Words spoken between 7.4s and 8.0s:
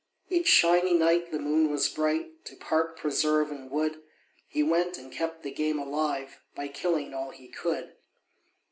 could.